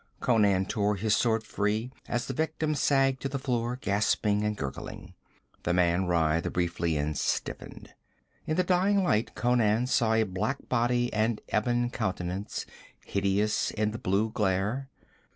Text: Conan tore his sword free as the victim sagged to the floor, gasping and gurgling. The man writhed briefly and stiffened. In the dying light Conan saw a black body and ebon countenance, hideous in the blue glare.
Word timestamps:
Conan 0.19 0.65
tore 0.65 0.95
his 0.95 1.15
sword 1.15 1.43
free 1.43 1.91
as 2.07 2.25
the 2.25 2.33
victim 2.33 2.73
sagged 2.73 3.21
to 3.21 3.29
the 3.29 3.37
floor, 3.37 3.77
gasping 3.79 4.43
and 4.43 4.57
gurgling. 4.57 5.13
The 5.61 5.75
man 5.75 6.07
writhed 6.07 6.51
briefly 6.51 6.97
and 6.97 7.15
stiffened. 7.15 7.93
In 8.47 8.57
the 8.57 8.63
dying 8.63 9.03
light 9.03 9.35
Conan 9.35 9.85
saw 9.85 10.13
a 10.13 10.23
black 10.23 10.67
body 10.67 11.13
and 11.13 11.39
ebon 11.53 11.91
countenance, 11.91 12.65
hideous 13.05 13.69
in 13.69 13.91
the 13.91 13.99
blue 13.99 14.31
glare. 14.31 14.89